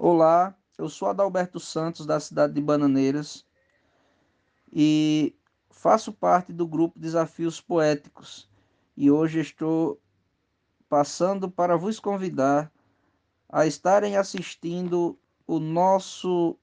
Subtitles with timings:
[0.00, 3.44] Olá, eu sou Adalberto Santos, da cidade de Bananeiras,
[4.72, 5.34] e
[5.72, 8.48] faço parte do grupo Desafios Poéticos.
[8.96, 10.00] E hoje estou
[10.88, 12.70] passando para vos convidar
[13.48, 16.56] a estarem assistindo o nosso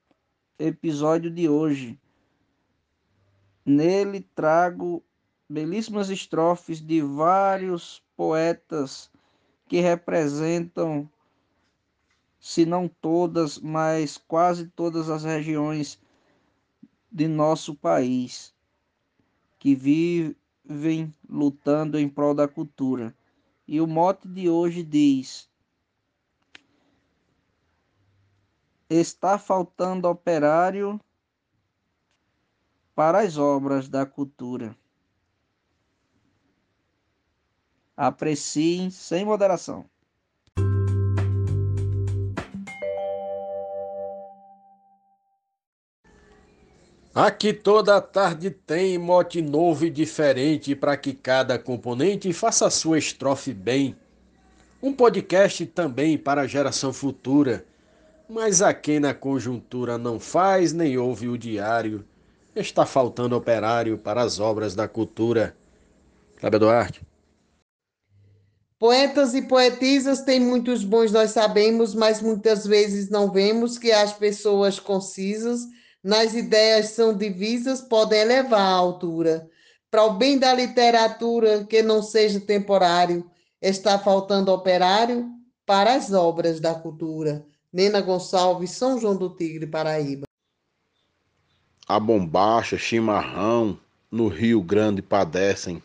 [0.57, 1.99] episódio de hoje.
[3.65, 5.03] Nele trago
[5.49, 9.11] belíssimas estrofes de vários poetas
[9.67, 11.09] que representam
[12.45, 15.99] se não todas, mas quase todas as regiões
[17.11, 18.53] de nosso país
[19.57, 23.17] que vivem lutando em prol da cultura.
[23.67, 25.49] E o mote de hoje diz:
[28.87, 31.01] Está faltando operário
[32.93, 34.77] para as obras da cultura.
[37.97, 39.89] Apreciem sem moderação.
[47.15, 52.97] Aqui toda tarde tem mote novo e diferente para que cada componente faça a sua
[52.97, 53.95] estrofe bem.
[54.83, 57.65] Um podcast também para a geração futura.
[58.27, 62.03] Mas a quem na conjuntura não faz nem ouve o diário,
[62.53, 65.55] está faltando operário para as obras da cultura.
[66.35, 67.01] Cláudio Duarte.
[68.77, 74.11] Poetas e poetisas têm muitos bons, nós sabemos, mas muitas vezes não vemos que as
[74.11, 75.65] pessoas concisas
[76.05, 79.49] nas ideias são divisas, podem elevar a altura.
[79.89, 83.27] Para o bem da literatura, que não seja temporário,
[83.59, 85.27] está faltando operário
[85.65, 87.43] para as obras da cultura.
[87.73, 90.27] Nena Gonçalves, São João do Tigre, Paraíba.
[91.87, 93.75] A bombacha, chimarrão,
[94.11, 95.81] no Rio Grande padecem.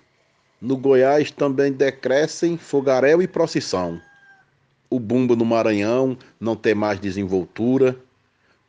[0.60, 3.98] No Goiás também decrescem fogaréu e procissão.
[4.90, 7.98] O bumbo no Maranhão não tem mais desenvoltura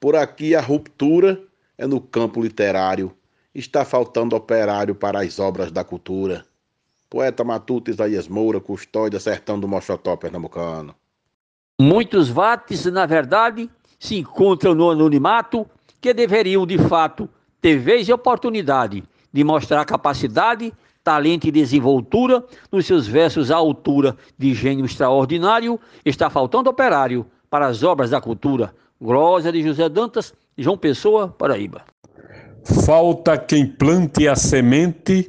[0.01, 1.39] por aqui a ruptura
[1.77, 3.15] é no campo literário.
[3.53, 6.43] Está faltando operário para as obras da cultura.
[7.07, 10.95] Poeta matuto Isaías Moura, custódia sertão do Mochotó pernambucano.
[11.79, 13.69] Muitos vates, na verdade,
[13.99, 15.67] se encontram no anonimato
[15.99, 17.29] que deveriam, de fato,
[17.61, 20.73] ter vez e oportunidade de mostrar capacidade,
[21.03, 25.79] talento e desenvoltura nos seus versos à altura de gênio extraordinário.
[26.03, 28.73] Está faltando operário para as obras da cultura.
[29.01, 31.81] Glória de José Dantas, João Pessoa, Paraíba.
[32.85, 35.27] Falta quem plante a semente,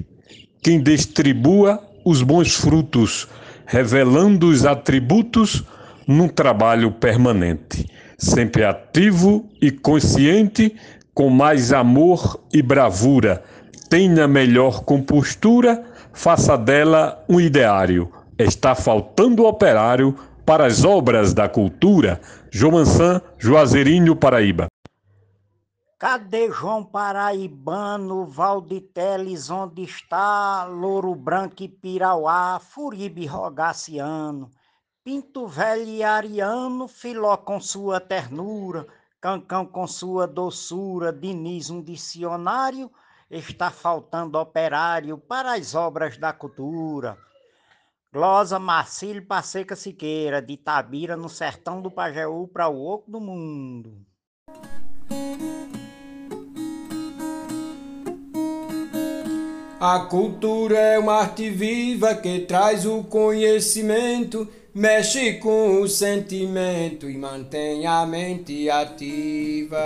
[0.62, 3.26] quem distribua os bons frutos,
[3.64, 5.64] revelando os atributos
[6.06, 7.88] num trabalho permanente,
[8.18, 10.76] sempre ativo e consciente,
[11.14, 13.42] com mais amor e bravura.
[13.88, 15.82] Tenha melhor compostura,
[16.12, 18.12] faça dela um ideário.
[18.38, 22.20] Está faltando operário para as obras da cultura.
[22.54, 24.66] Joançã, Juazeirinho, Paraíba.
[25.98, 30.64] Cadê João Paraibano, Valditeles, onde está?
[30.64, 34.50] Louro Branco e Pirauá, Furibe Rogaciano,
[35.02, 38.86] Pinto Velho e Ariano, Filó com sua ternura,
[39.18, 42.90] Cancão com sua doçura, Diniz um dicionário,
[43.30, 47.16] está faltando operário para as obras da cultura.
[48.12, 54.04] Glosa Marcílio Passeca Siqueira, de Tabira, no sertão do Pajeú, para o oco do mundo.
[59.80, 67.16] A cultura é uma arte viva que traz o conhecimento, mexe com o sentimento e
[67.16, 69.80] mantém a mente ativa.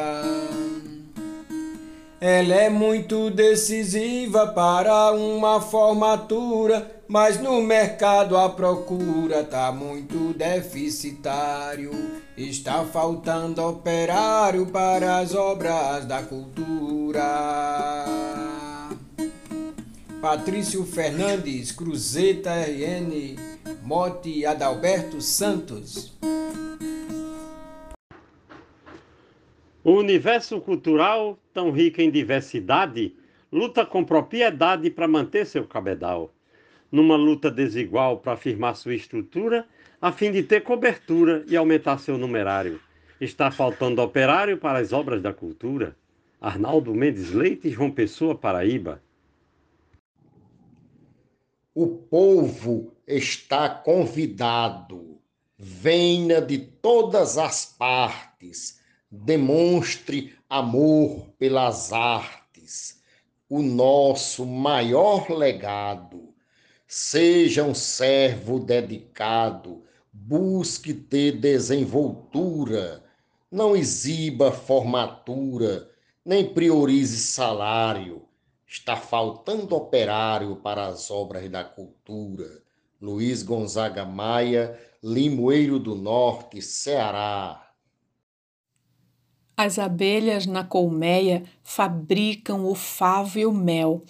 [2.28, 11.92] Ela é muito decisiva para uma formatura, mas no mercado a procura tá muito deficitário.
[12.36, 17.22] Está faltando operário para as obras da cultura.
[20.20, 23.36] Patrício Fernandes, Cruzeta RN,
[23.84, 26.12] Mote Adalberto Santos.
[29.86, 33.14] O universo cultural, tão rico em diversidade,
[33.52, 36.34] luta com propriedade para manter seu cabedal.
[36.90, 39.64] Numa luta desigual para afirmar sua estrutura,
[40.02, 42.80] a fim de ter cobertura e aumentar seu numerário.
[43.20, 45.96] Está faltando operário para as obras da cultura.
[46.40, 49.00] Arnaldo Mendes Leite, João Pessoa, Paraíba.
[51.72, 55.20] O povo está convidado.
[55.56, 58.84] Venha de todas as partes,
[59.24, 63.00] demonstre amor pelas artes,
[63.48, 66.34] o nosso maior legado.
[66.86, 69.82] Seja um servo dedicado,
[70.12, 73.02] busque ter desenvoltura,
[73.50, 75.88] Não exiba formatura,
[76.24, 78.22] nem priorize salário.
[78.66, 82.60] Está faltando operário para as obras da cultura.
[83.00, 87.65] Luiz Gonzaga Maia, Limoeiro do Norte, Ceará.
[89.56, 94.02] As abelhas na colmeia fabricam o favo e o mel.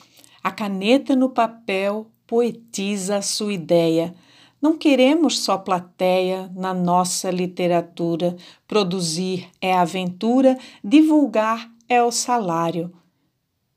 [0.42, 4.12] A caneta no papel poetiza a sua ideia.
[4.60, 8.36] Não queremos só plateia na nossa literatura.
[8.66, 12.92] Produzir é aventura, divulgar é o salário.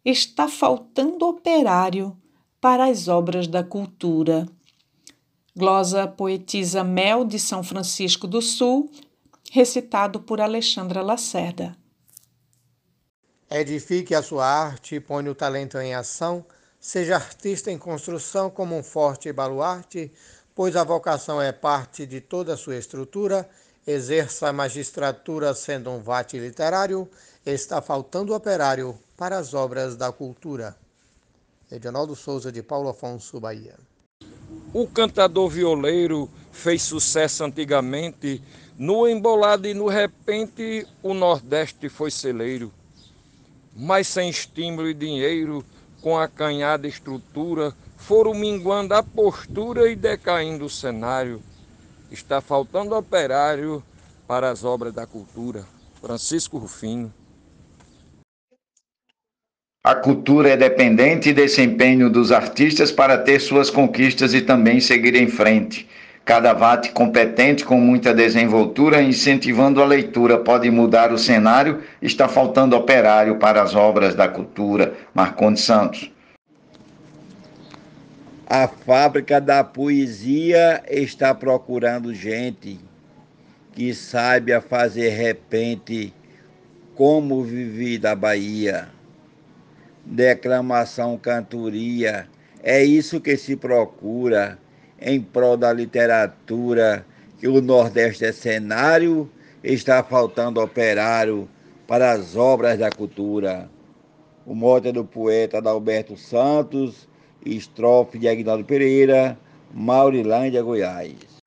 [0.03, 2.17] Está faltando operário
[2.59, 4.47] para as obras da cultura.
[5.55, 8.89] Glosa poetisa Mel de São Francisco do Sul,
[9.51, 11.75] recitado por Alexandra Lacerda.
[13.49, 16.45] Edifique a sua arte e põe o talento em ação.
[16.79, 20.11] Seja artista em construção como um forte baluarte,
[20.53, 23.49] pois a vocação é parte de toda a sua estrutura.
[23.87, 27.09] Exerça a magistratura sendo um vate literário.
[27.43, 30.77] Está faltando operário para as obras da cultura.
[31.71, 33.75] Edinaldo Souza, de Paulo Afonso, Bahia.
[34.73, 38.41] O cantador violeiro fez sucesso antigamente
[38.79, 42.71] no embolado e no repente o Nordeste foi celeiro.
[43.75, 45.65] Mas sem estímulo e dinheiro,
[46.01, 51.41] com a canhada estrutura, foram minguando a postura e decaindo o cenário.
[52.09, 53.83] Está faltando operário
[54.25, 55.65] para as obras da cultura.
[56.01, 57.13] Francisco Rufino.
[59.83, 65.15] A cultura é dependente desse empenho dos artistas para ter suas conquistas e também seguir
[65.15, 65.85] em frente.
[66.29, 71.81] Cada vate competente, com muita desenvoltura, incentivando a leitura, pode mudar o cenário.
[71.99, 74.93] Está faltando operário para as obras da cultura.
[75.11, 76.11] Marcondes Santos.
[78.45, 82.79] A fábrica da poesia está procurando gente
[83.73, 86.13] que saiba fazer repente
[86.93, 88.89] como vivi da Bahia.
[90.05, 92.27] Declamação, cantoria,
[92.61, 94.59] é isso que se procura
[95.01, 97.05] em prol da literatura,
[97.37, 99.29] que o Nordeste é cenário,
[99.63, 101.47] está faltando operário
[101.87, 103.69] para as obras da cultura.
[104.45, 107.07] O mote é do poeta Adalberto Santos,
[107.45, 109.37] estrofe de Aguinaldo Pereira,
[109.73, 111.39] Maurilândia, Goiás.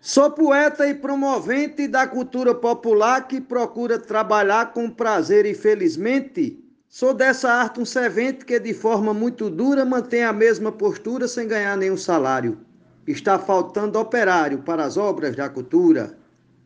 [0.00, 6.63] Sou poeta e promovente da cultura popular que procura trabalhar com prazer e felizmente.
[6.96, 11.48] Sou dessa arte um servente que de forma muito dura mantém a mesma postura sem
[11.48, 12.64] ganhar nenhum salário.
[13.04, 16.16] Está faltando operário para as obras da cultura.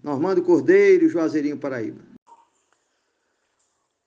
[0.03, 2.03] Normando Cordeiro, Juazeirinho, Paraíba.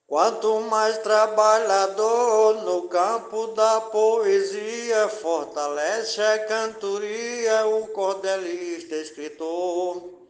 [0.05, 10.20] Quanto mais trabalhador no campo da poesia, fortalece a cantoria o cordelista escritor.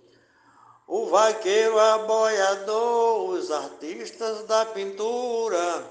[0.94, 5.90] O vaqueiro aboiador, os artistas da pintura,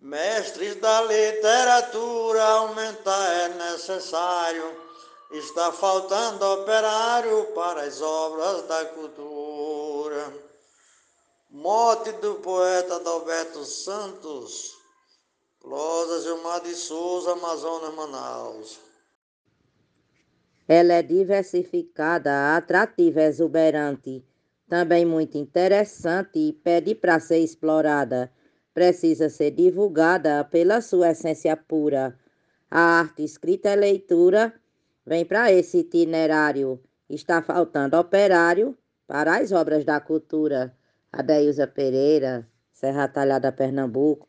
[0.00, 4.88] mestres da literatura, aumentar é necessário
[5.30, 10.48] Está faltando operário para as obras da cultura.
[11.50, 14.72] Mote do poeta Adalberto Santos,
[15.60, 18.87] Closa Gilmar de Souza, Amazonas, Manaus.
[20.68, 24.22] Ela é diversificada, atrativa, exuberante,
[24.68, 28.30] também muito interessante e pede para ser explorada.
[28.74, 32.14] Precisa ser divulgada pela sua essência pura.
[32.70, 34.52] A arte escrita e leitura
[35.06, 36.78] vem para esse itinerário.
[37.08, 38.76] Está faltando operário
[39.06, 40.76] para as obras da cultura.
[41.10, 44.28] Adeilza Pereira, Serra Talhada, Pernambuco.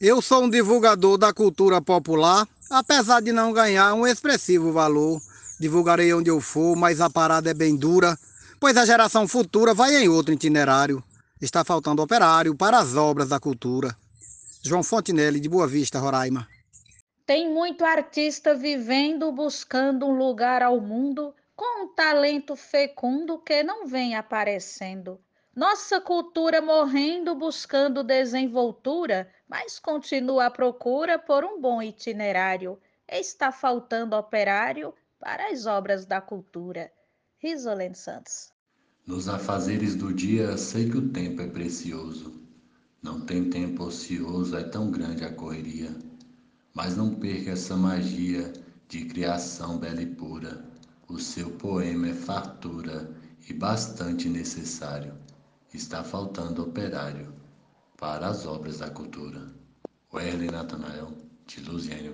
[0.00, 5.20] Eu sou um divulgador da cultura popular, apesar de não ganhar um expressivo valor.
[5.58, 8.16] Divulgarei onde eu for, mas a parada é bem dura,
[8.60, 11.02] pois a geração futura vai em outro itinerário.
[11.42, 13.96] Está faltando operário para as obras da cultura.
[14.62, 16.46] João Fontinelli, de Boa Vista, Roraima.
[17.26, 23.84] Tem muito artista vivendo, buscando um lugar ao mundo, com um talento fecundo que não
[23.84, 25.18] vem aparecendo.
[25.58, 32.78] Nossa cultura morrendo, buscando desenvoltura, mas continua à procura por um bom itinerário.
[33.08, 36.92] Está faltando operário para as obras da cultura.
[37.38, 38.52] Risolene Santos.
[39.04, 42.40] Nos afazeres do dia, sei que o tempo é precioso.
[43.02, 45.90] Não tem tempo ocioso, é tão grande a correria.
[46.72, 48.52] Mas não perca essa magia
[48.86, 50.64] de criação bela e pura.
[51.08, 53.12] O seu poema é fartura
[53.48, 55.26] e bastante necessário.
[55.78, 57.32] Está faltando operário
[57.96, 59.46] para as obras da cultura.
[60.12, 61.12] Werley Natanael,
[61.46, 62.12] de Luziane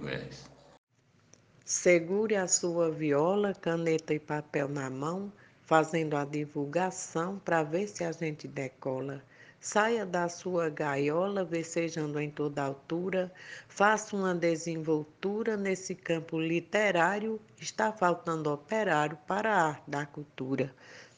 [1.64, 8.04] Segure a sua viola, caneta e papel na mão fazendo a divulgação para ver se
[8.04, 9.25] a gente decola.
[9.59, 13.33] Saia da sua gaiola, vicejando em toda altura,
[13.66, 20.71] faça uma desenvoltura nesse campo literário, está faltando operário para a arte da cultura.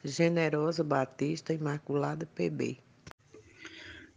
[0.06, 2.78] Generosa Batista Imaculada PB.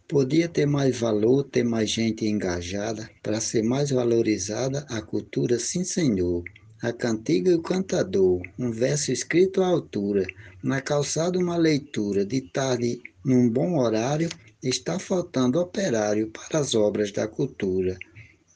[0.08, 5.84] Podia ter mais valor, ter mais gente engajada, para ser mais valorizada a cultura, sim,
[5.84, 6.42] senhor.
[6.82, 10.26] A cantiga e o cantador, um verso escrito à altura,
[10.62, 14.28] na calçada uma leitura, de tarde num bom horário,
[14.62, 17.96] está faltando operário para as obras da cultura.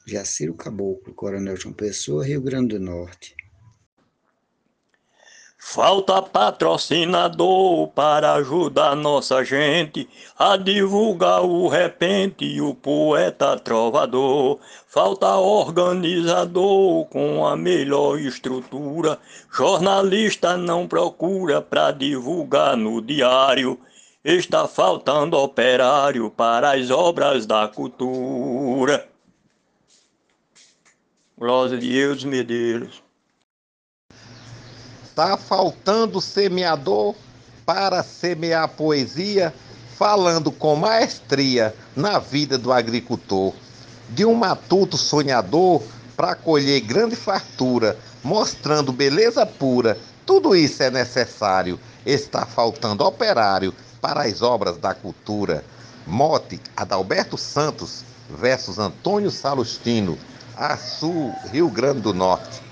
[0.05, 3.35] Jaciro Caboclo, Coronel João Pessoa, Rio Grande do Norte.
[5.67, 10.07] Falta patrocinador para ajudar nossa gente
[10.37, 14.59] a divulgar o repente e o poeta trovador.
[14.87, 19.17] Falta organizador com a melhor estrutura.
[19.51, 23.77] Jornalista não procura para divulgar no diário.
[24.23, 29.09] Está faltando operário para as obras da cultura.
[31.35, 33.04] Glória de Deus Medeiros.
[35.15, 37.15] Está faltando semeador
[37.65, 39.53] para semear poesia,
[39.97, 43.53] falando com maestria na vida do agricultor.
[44.09, 45.81] De um matuto sonhador
[46.17, 49.97] para colher grande fartura, mostrando beleza pura.
[50.25, 51.79] Tudo isso é necessário.
[52.05, 55.63] Está faltando operário para as obras da cultura.
[56.05, 60.17] Mote Adalberto Santos versus Antônio Salustino,
[60.57, 62.65] Açu, Rio Grande do Norte.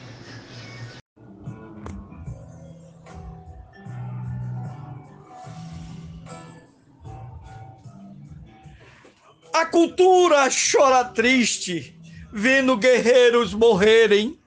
[9.74, 12.00] Cultura chora triste,
[12.32, 14.40] vendo guerreiros morrerem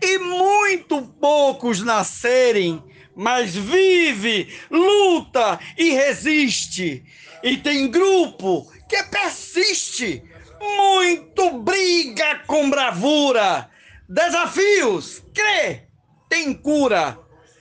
[0.00, 2.82] e muito poucos nascerem
[3.14, 7.04] mas vive, luta e resiste.
[7.42, 10.24] E tem grupo que persiste,
[10.58, 13.68] muito briga com bravura.
[14.08, 15.82] Desafios, crê,
[16.30, 17.18] tem cura,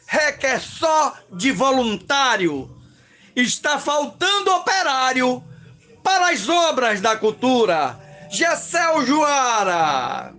[0.07, 2.73] requer só de voluntário.
[3.35, 5.43] Está faltando operário
[6.03, 7.99] para as obras da cultura.
[8.29, 10.33] Gessel Juara.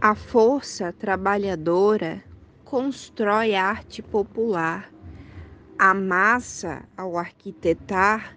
[0.00, 2.22] A força trabalhadora
[2.64, 4.92] constrói arte popular.
[5.78, 8.36] A massa, ao arquitetar,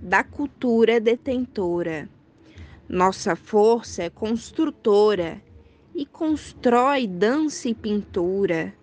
[0.00, 2.08] da cultura detentora.
[2.88, 5.40] Nossa força é construtora
[5.94, 8.74] e constrói dança e pintura,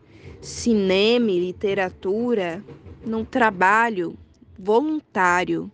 [0.42, 2.64] cinema e literatura
[3.06, 4.18] num trabalho
[4.58, 5.72] voluntário.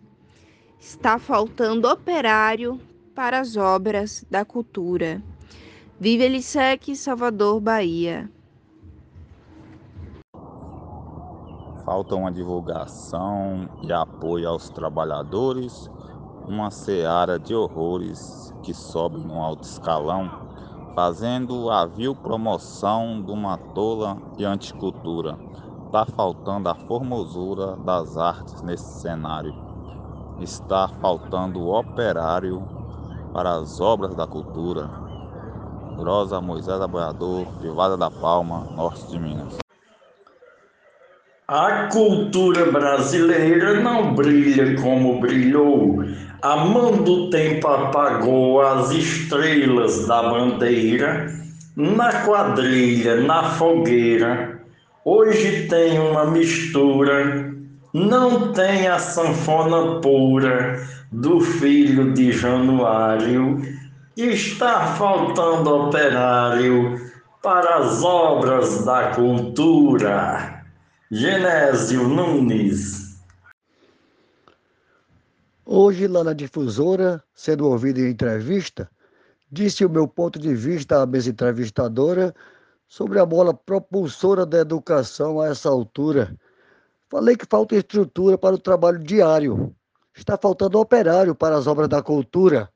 [0.79, 2.79] Está faltando operário
[3.13, 5.21] para as obras da cultura.
[5.99, 8.31] Vive Elisec, Salvador, Bahia.
[11.83, 15.89] Falta uma divulgação e apoio aos trabalhadores,
[16.47, 20.29] uma seara de horrores que sobe no alto escalão,
[20.95, 25.37] fazendo a vil promoção de uma tola e anticultura.
[25.89, 29.55] Está faltando a formosura das artes nesse cenário.
[30.39, 32.61] Está faltando o operário
[33.33, 34.87] para as obras da cultura.
[35.97, 39.57] Grosa Moisés Aboiador, Privada da Palma, Norte de Minas.
[41.47, 46.03] A cultura brasileira não brilha como brilhou.
[46.43, 51.33] A mão do tempo apagou as estrelas da bandeira.
[51.75, 54.58] Na quadrilha, na fogueira,
[55.09, 57.51] hoje tem uma mistura.
[57.91, 63.59] Não tem a sanfona pura do filho de Januário.
[64.15, 67.01] Está faltando operário
[67.41, 70.63] para as obras da cultura.
[71.09, 73.17] Genésio Nunes.
[75.65, 78.89] Hoje, lá na difusora, sendo ouvido em entrevista,
[79.51, 82.33] disse o meu ponto de vista à mesa entrevistadora
[82.89, 86.35] sobre a bola propulsora da educação a essa altura.
[87.07, 89.73] Falei que falta estrutura para o trabalho diário.
[90.13, 92.67] Está faltando operário para as obras da cultura.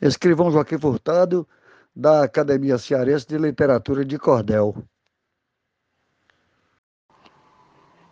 [0.00, 1.48] Escrivão Joaquim Furtado,
[1.96, 4.76] da Academia Cearense de Literatura de Cordel.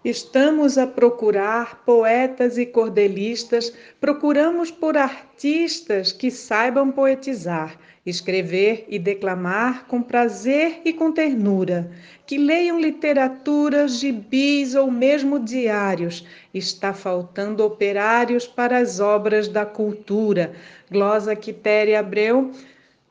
[0.03, 9.87] Estamos a procurar poetas e cordelistas, procuramos por artistas que saibam poetizar, escrever e declamar
[9.87, 11.93] com prazer e com ternura,
[12.27, 16.27] que leiam literaturas, gibis ou mesmo diários.
[16.55, 20.55] Está faltando operários para as obras da cultura.
[20.91, 22.53] Glosa Quitéria Abreu,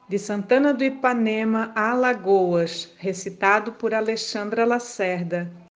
[0.09, 5.68] de Santana do Ipanema Alagoas, recitado por Alexandra Lacerda.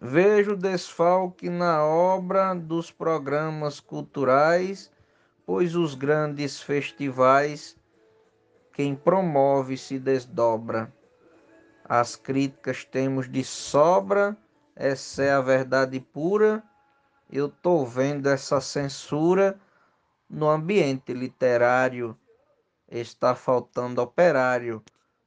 [0.00, 4.92] Vejo desfalque na obra dos programas culturais,
[5.44, 7.76] pois os grandes festivais
[8.72, 10.94] quem promove se desdobra.
[11.84, 14.36] As críticas temos de sobra,
[14.76, 16.62] essa é a verdade pura.
[17.28, 19.58] Eu tô vendo essa censura
[20.30, 22.16] no ambiente literário.
[22.88, 24.80] Está faltando operário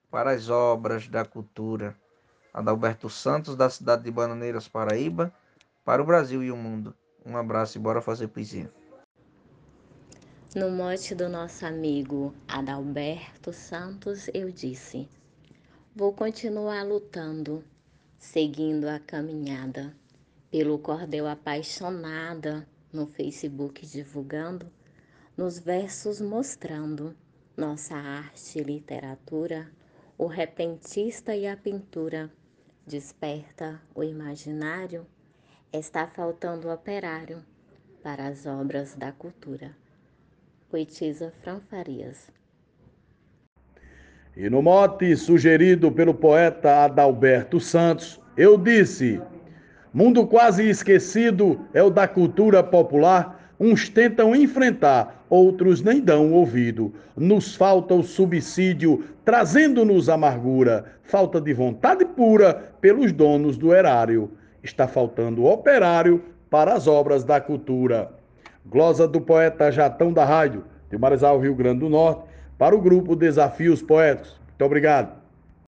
[0.09, 2.00] para as obras da cultura.
[2.53, 5.33] Adalberto Santos, da cidade de Bananeiras, Paraíba,
[5.85, 6.93] para o Brasil e o mundo.
[7.25, 8.69] Um abraço e bora fazer poesia.
[10.53, 15.07] No mote do nosso amigo Adalberto Santos, eu disse:
[15.95, 17.63] Vou continuar lutando,
[18.19, 19.95] seguindo a caminhada,
[20.49, 24.69] pelo cordel apaixonada, no Facebook divulgando,
[25.37, 27.15] nos versos mostrando
[27.55, 29.71] nossa arte e literatura,
[30.17, 32.29] o repentista e a pintura
[32.85, 35.05] desperta o imaginário,
[35.71, 37.43] está faltando operário
[38.03, 39.75] para as obras da cultura.
[40.69, 42.29] Poetisa Fran Farias.
[44.35, 49.21] E no mote sugerido pelo poeta Adalberto Santos, eu disse:
[49.93, 53.40] mundo quase esquecido é o da cultura popular.
[53.63, 56.91] Uns tentam enfrentar, outros nem dão ouvido.
[57.15, 64.31] Nos falta o subsídio, trazendo-nos amargura, falta de vontade pura pelos donos do erário.
[64.63, 68.11] Está faltando operário para as obras da cultura.
[68.65, 72.23] Glosa do poeta Jatão da Rádio, de Marizal, Rio Grande do Norte,
[72.57, 74.39] para o grupo Desafios Poéticos.
[74.47, 75.20] Muito obrigado.